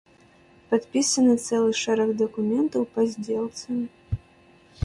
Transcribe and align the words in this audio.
Падпісаны 0.71 1.35
цэлы 1.47 1.71
шэраг 1.83 2.09
дакументаў 2.23 2.81
па 2.97 3.01
здзелцы. 3.13 3.69